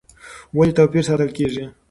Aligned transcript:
ولې 0.57 0.73
توپیر 0.77 1.03
ساتل 1.09 1.29
کېږي؟ 1.37 1.65